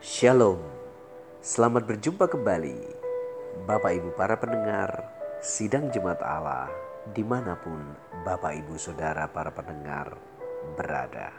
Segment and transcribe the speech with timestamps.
[0.00, 0.56] Shalom,
[1.44, 2.80] selamat berjumpa kembali
[3.68, 4.88] Bapak Ibu para pendengar
[5.44, 6.72] Sidang Jemaat Allah
[7.12, 7.84] di mana pun
[8.24, 10.16] Bapak Ibu Saudara para pendengar
[10.72, 11.36] berada.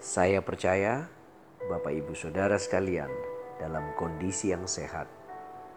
[0.00, 1.04] Saya percaya
[1.68, 3.12] Bapak Ibu Saudara sekalian
[3.60, 5.04] dalam kondisi yang sehat,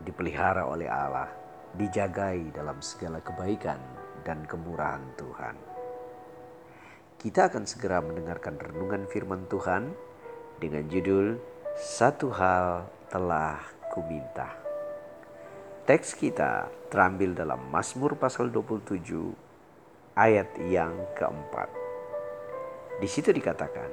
[0.07, 1.28] dipelihara oleh Allah,
[1.75, 3.83] dijagai dalam segala kebaikan
[4.24, 5.60] dan kemurahan Tuhan.
[7.20, 10.11] Kita akan segera mendengarkan renungan firman Tuhan
[10.61, 11.42] dengan judul
[11.74, 13.57] Satu Hal Telah
[13.89, 14.54] Kuminta.
[15.89, 19.01] Teks kita terambil dalam Mazmur pasal 27
[20.14, 21.65] ayat yang keempat.
[23.01, 23.89] Di situ dikatakan,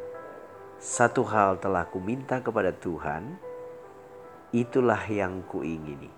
[0.77, 3.41] satu hal telah kuminta kepada Tuhan,
[4.53, 6.13] itulah yang kuingini.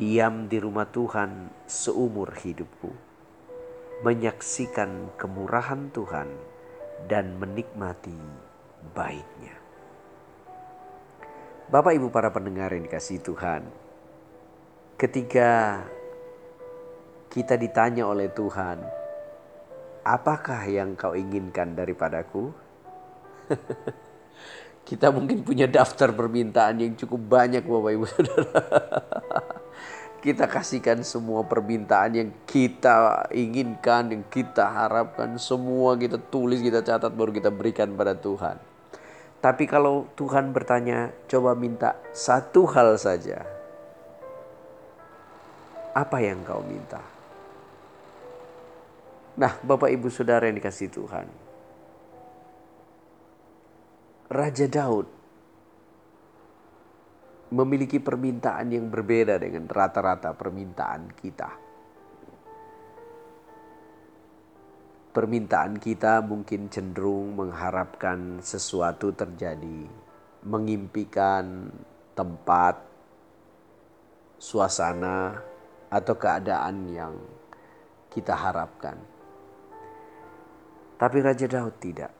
[0.00, 2.88] Diam di rumah Tuhan seumur hidupku,
[4.00, 6.32] menyaksikan kemurahan Tuhan
[7.04, 8.49] dan menikmati
[8.94, 9.56] baiknya.
[11.70, 13.62] Bapak Ibu para pendengar yang dikasih Tuhan,
[14.98, 15.80] ketika
[17.30, 18.82] kita ditanya oleh Tuhan,
[20.02, 22.50] apakah yang kau inginkan daripadaku?
[24.90, 28.62] kita mungkin punya daftar permintaan yang cukup banyak Bapak Ibu Saudara.
[30.20, 37.14] kita kasihkan semua permintaan yang kita inginkan, yang kita harapkan, semua kita tulis, kita catat,
[37.14, 38.69] baru kita berikan pada Tuhan.
[39.40, 43.40] Tapi kalau Tuhan bertanya, coba minta satu hal saja,
[45.96, 47.00] apa yang kau minta?
[49.40, 51.26] Nah, Bapak Ibu Saudara yang dikasih Tuhan.
[54.28, 55.08] Raja Daud
[57.50, 61.69] memiliki permintaan yang berbeda dengan rata-rata permintaan kita.
[65.10, 69.90] Permintaan kita mungkin cenderung mengharapkan sesuatu terjadi,
[70.46, 71.66] mengimpikan
[72.14, 72.78] tempat,
[74.38, 75.34] suasana,
[75.90, 77.18] atau keadaan yang
[78.06, 78.94] kita harapkan.
[80.94, 82.12] Tapi Raja Daud tidak.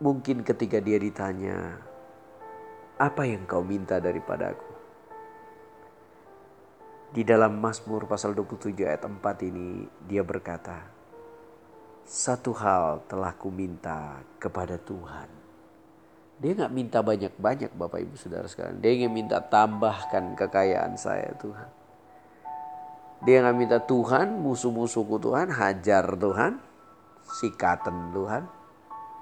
[0.00, 1.76] Mungkin ketika dia ditanya,
[2.96, 4.69] "Apa yang kau minta daripadaku?"
[7.10, 10.78] Di dalam Mazmur pasal 27 ayat 4 ini dia berkata,
[12.06, 15.26] "Satu hal telah kuminta kepada Tuhan."
[16.38, 18.78] Dia nggak minta banyak-banyak Bapak Ibu Saudara sekalian.
[18.78, 21.70] Dia ingin minta tambahkan kekayaan saya Tuhan.
[23.26, 26.62] Dia nggak minta Tuhan musuh-musuhku Tuhan hajar Tuhan
[27.26, 28.46] sikatan Tuhan.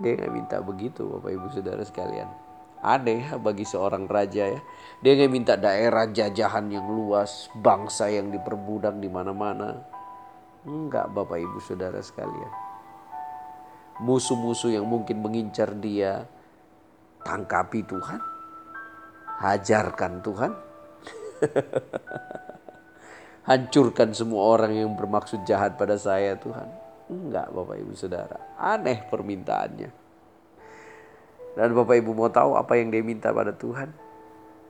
[0.05, 2.48] Dia nggak minta begitu Bapak Ibu Saudara sekalian.
[2.79, 4.61] Aneh bagi seorang raja ya.
[5.03, 9.83] Dia nggak minta daerah jajahan yang luas, bangsa yang diperbudak di mana-mana.
[10.63, 12.51] Enggak Bapak Ibu Saudara sekalian.
[13.99, 16.23] Musuh-musuh yang mungkin mengincar dia,
[17.27, 18.23] tangkapi Tuhan,
[19.43, 20.53] hajarkan Tuhan,
[23.51, 26.71] hancurkan semua orang yang bermaksud jahat pada saya Tuhan.
[27.11, 30.08] Enggak Bapak Ibu Saudara, aneh permintaannya.
[31.59, 33.91] Dan Bapak Ibu mau tahu apa yang dia minta pada Tuhan?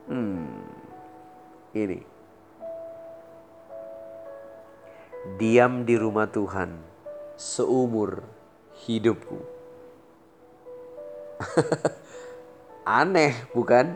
[0.08, 0.64] Hmm,
[1.76, 2.00] ini.
[5.36, 6.72] Diam di rumah Tuhan
[7.36, 8.24] seumur
[8.88, 9.36] hidupku.
[12.88, 13.92] Aneh bukan?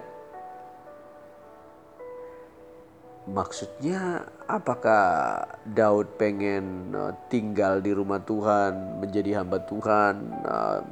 [3.24, 10.14] Maksudnya apakah Daud pengen uh, tinggal di rumah Tuhan, menjadi hamba Tuhan,
[10.44, 10.84] uh,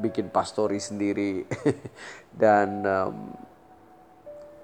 [0.00, 1.44] bikin pastori sendiri
[2.42, 3.36] dan um,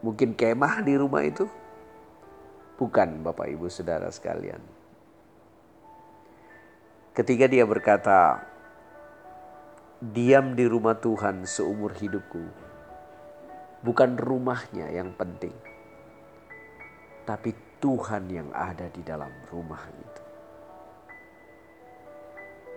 [0.01, 1.45] mungkin kemah di rumah itu?
[2.77, 4.61] Bukan Bapak Ibu Saudara sekalian.
[7.17, 8.45] Ketika dia berkata,
[10.01, 12.67] diam di rumah Tuhan seumur hidupku,
[13.87, 15.55] Bukan rumahnya yang penting,
[17.23, 20.23] tapi Tuhan yang ada di dalam rumah itu.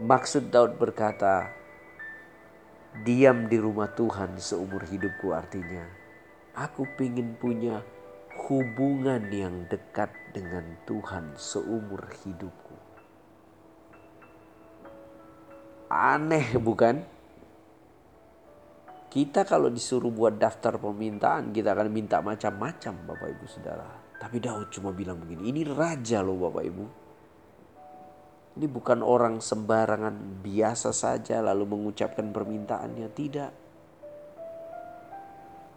[0.06, 1.50] Maksud Daud berkata,
[3.06, 5.86] diam di rumah Tuhan seumur hidupku artinya,
[6.58, 7.80] aku ingin punya
[8.50, 12.76] hubungan yang dekat dengan Tuhan seumur hidupku.
[15.90, 17.02] Aneh bukan?
[19.10, 23.90] Kita kalau disuruh buat daftar permintaan, kita akan minta macam-macam Bapak Ibu Saudara.
[24.22, 26.86] Tapi Daud cuma bilang begini, ini raja loh Bapak Ibu.
[28.58, 33.52] Ini bukan orang sembarangan biasa saja lalu mengucapkan permintaannya, tidak.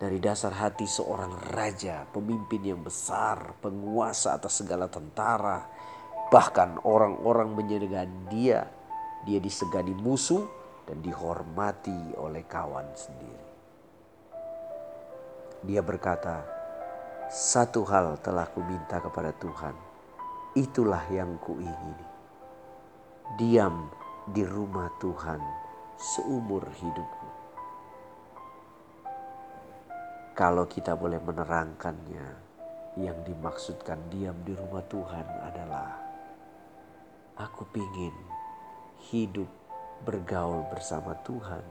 [0.01, 5.63] Dari dasar hati seorang raja, pemimpin yang besar, penguasa atas segala tentara,
[6.33, 8.67] bahkan orang-orang menyegani dia,
[9.23, 10.43] dia disegani musuh,
[10.83, 13.47] dan dihormati oleh kawan sendiri.
[15.63, 16.43] Dia berkata,
[17.31, 19.79] "Satu hal telah kuminta kepada Tuhan,
[20.59, 22.12] itulah yang kuingini.
[23.39, 23.91] Diam
[24.29, 25.41] di rumah Tuhan
[25.97, 27.29] seumur hidupku."
[30.33, 32.53] Kalau kita boleh menerangkannya,
[33.01, 35.97] yang dimaksudkan diam di rumah Tuhan adalah
[37.41, 38.13] aku pingin
[39.09, 39.49] hidup
[40.05, 41.65] bergaul bersama Tuhan,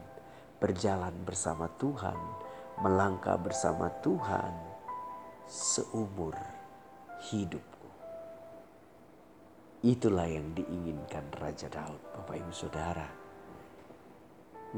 [0.58, 2.18] berjalan bersama Tuhan,
[2.82, 4.50] melangkah bersama Tuhan
[5.46, 6.34] seumur
[7.30, 7.71] hidupku.
[9.82, 13.02] Itulah yang diinginkan Raja Daud, Bapak Ibu Saudara.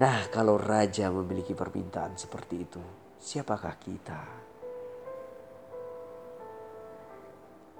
[0.00, 2.80] Nah, kalau raja memiliki permintaan seperti itu,
[3.20, 4.20] siapakah kita?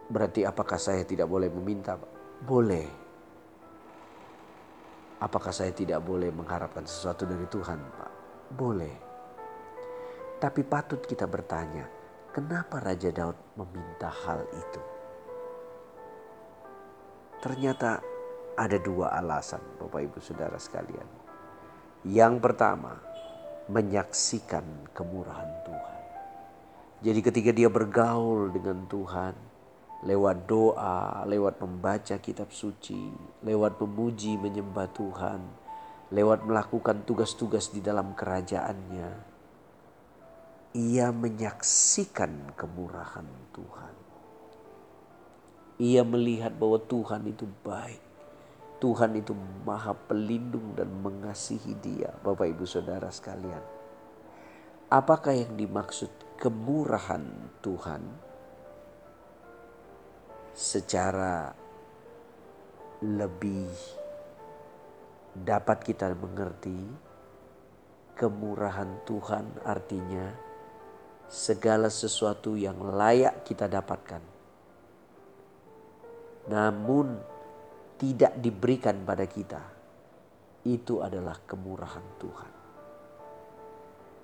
[0.05, 1.97] Berarti apakah saya tidak boleh meminta?
[2.45, 2.87] Boleh.
[5.25, 8.13] Apakah saya tidak boleh mengharapkan sesuatu dari Tuhan, Pak?
[8.53, 8.97] Boleh.
[10.37, 11.89] Tapi patut kita bertanya,
[12.37, 14.94] kenapa Raja Daud meminta hal itu?
[17.45, 18.01] Ternyata
[18.57, 21.05] ada dua alasan, Bapak Ibu Saudara sekalian.
[22.09, 22.97] Yang pertama,
[23.69, 24.65] menyaksikan
[24.97, 26.01] kemurahan Tuhan.
[27.05, 29.37] Jadi ketika dia bergaul dengan Tuhan,
[30.09, 33.13] lewat doa, lewat membaca kitab suci,
[33.45, 35.45] lewat memuji menyembah Tuhan,
[36.17, 39.11] lewat melakukan tugas-tugas di dalam kerajaannya,
[40.81, 44.04] ia menyaksikan kemurahan Tuhan.
[45.83, 48.03] Ia melihat bahwa Tuhan itu baik.
[48.79, 49.33] Tuhan itu
[49.65, 53.63] maha pelindung dan mengasihi dia, Bapak Ibu Saudara sekalian.
[54.93, 57.25] Apakah yang dimaksud kemurahan
[57.65, 58.03] Tuhan?
[60.55, 61.51] Secara
[63.03, 63.67] lebih
[65.35, 66.79] dapat kita mengerti
[68.15, 70.31] kemurahan Tuhan artinya
[71.27, 74.34] segala sesuatu yang layak kita dapatkan.
[76.51, 77.17] Namun
[77.97, 79.63] tidak diberikan pada kita.
[80.65, 82.53] Itu adalah kemurahan Tuhan.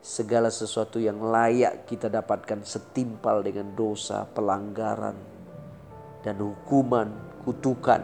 [0.01, 5.17] Segala sesuatu yang layak kita dapatkan setimpal dengan dosa, pelanggaran,
[6.25, 8.01] dan hukuman, kutukan.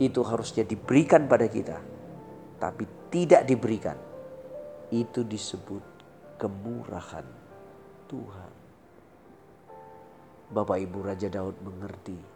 [0.00, 1.76] Itu harusnya diberikan pada kita.
[2.56, 3.96] Tapi tidak diberikan.
[4.88, 5.84] Itu disebut
[6.40, 7.26] kemurahan
[8.08, 8.52] Tuhan.
[10.48, 12.33] Bapak Ibu Raja Daud mengerti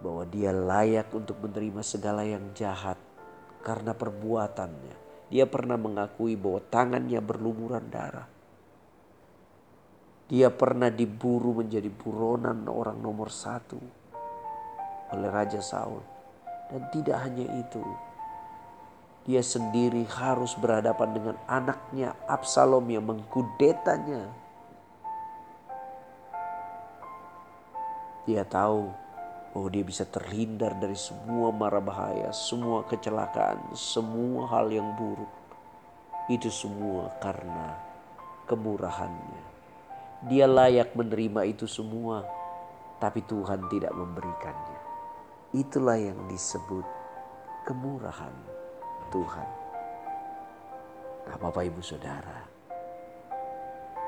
[0.00, 2.96] bahwa dia layak untuk menerima segala yang jahat
[3.60, 4.96] karena perbuatannya.
[5.30, 8.26] Dia pernah mengakui bahwa tangannya berlumuran darah.
[10.26, 13.78] Dia pernah diburu menjadi buronan orang nomor satu
[15.14, 16.02] oleh Raja Saul.
[16.70, 17.82] Dan tidak hanya itu,
[19.26, 24.30] dia sendiri harus berhadapan dengan anaknya Absalom yang mengkudetanya.
[28.24, 29.09] Dia tahu
[29.50, 35.30] bahwa dia bisa terhindar dari semua mara bahaya, semua kecelakaan, semua hal yang buruk.
[36.30, 37.74] Itu semua karena
[38.46, 39.42] kemurahannya.
[40.30, 42.22] Dia layak menerima itu semua,
[43.02, 44.80] tapi Tuhan tidak memberikannya.
[45.50, 46.86] Itulah yang disebut
[47.66, 48.34] kemurahan.
[49.10, 49.48] Tuhan.
[51.26, 52.46] Nah, Bapak Ibu Saudara,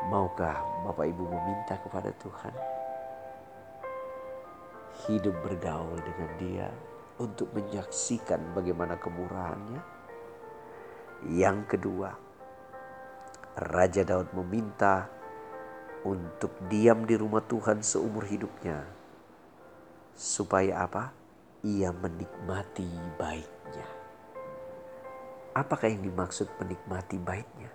[0.06, 2.71] maukah Bapak Ibu meminta kepada Tuhan
[5.08, 6.68] hidup bergaul dengan Dia
[7.18, 9.80] untuk menyaksikan bagaimana kemurahannya?
[11.30, 12.10] Yang kedua,
[13.54, 15.06] Raja Daud meminta
[16.02, 18.82] untuk diam di rumah Tuhan seumur hidupnya.
[20.12, 21.14] Supaya apa?
[21.62, 23.88] Ia menikmati baiknya.
[25.54, 27.70] Apakah yang dimaksud menikmati baiknya?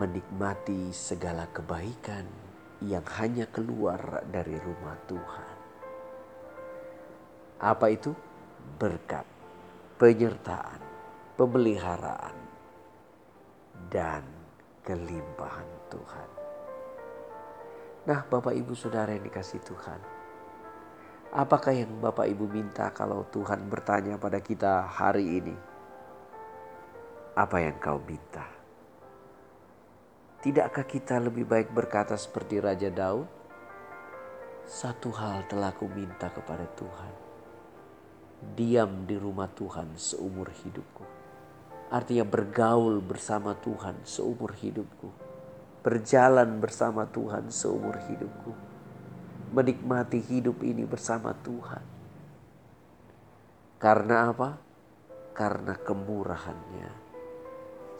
[0.00, 2.51] Menikmati segala kebaikan
[2.86, 5.56] yang hanya keluar dari rumah Tuhan.
[7.62, 8.10] Apa itu?
[8.78, 9.26] Berkat,
[9.98, 10.80] penyertaan,
[11.34, 12.36] pemeliharaan,
[13.90, 14.22] dan
[14.86, 16.28] kelimpahan Tuhan.
[18.06, 20.00] Nah, Bapak Ibu Saudara yang dikasih Tuhan,
[21.34, 25.72] apakah yang Bapak Ibu minta kalau Tuhan bertanya pada kita hari ini?
[27.32, 28.61] apa yang kau minta.
[30.42, 33.30] Tidakkah kita lebih baik berkata seperti Raja Daud?
[34.66, 37.14] Satu hal telah ku minta kepada Tuhan.
[38.58, 41.06] Diam di rumah Tuhan seumur hidupku.
[41.94, 45.08] Artinya bergaul bersama Tuhan seumur hidupku.
[45.86, 48.52] Berjalan bersama Tuhan seumur hidupku.
[49.54, 51.84] Menikmati hidup ini bersama Tuhan.
[53.78, 54.72] Karena apa?
[55.32, 57.01] karena kemurahannya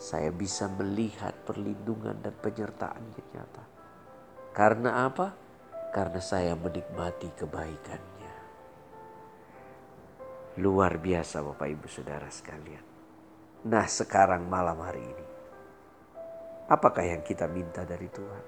[0.03, 3.65] saya bisa melihat perlindungan dan penyertaannya nyata.
[4.51, 5.31] Karena apa?
[5.95, 8.35] Karena saya menikmati kebaikannya.
[10.59, 12.83] Luar biasa Bapak Ibu Saudara sekalian.
[13.71, 15.27] Nah sekarang malam hari ini.
[16.67, 18.45] Apakah yang kita minta dari Tuhan?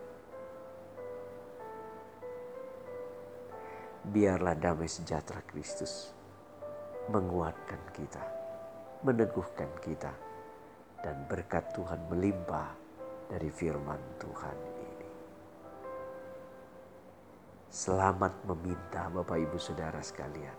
[4.10, 6.10] Biarlah damai sejahtera Kristus
[7.08, 8.24] menguatkan kita,
[9.06, 10.23] meneguhkan kita,
[11.04, 12.72] dan berkat Tuhan melimpah
[13.28, 15.10] dari firman Tuhan ini.
[17.68, 20.56] Selamat meminta Bapak Ibu Saudara sekalian.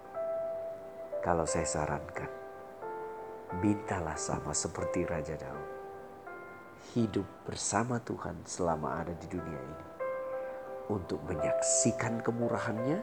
[1.26, 2.30] Kalau saya sarankan,
[3.58, 5.70] mintalah sama seperti Raja Daud.
[6.94, 9.88] Hidup bersama Tuhan selama ada di dunia ini.
[10.94, 13.02] Untuk menyaksikan kemurahannya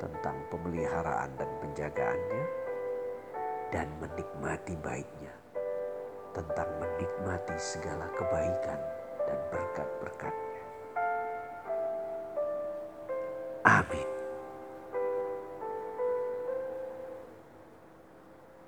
[0.00, 2.44] tentang pemeliharaan dan penjagaannya
[3.68, 5.37] dan menikmati baiknya
[6.32, 8.80] tentang menikmati segala kebaikan
[9.28, 10.47] dan berkat-berkat.